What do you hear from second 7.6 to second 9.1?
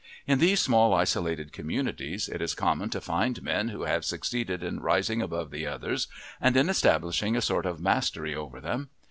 of mastery over them.